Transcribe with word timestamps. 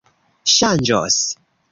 ŝanĝos 0.53 1.19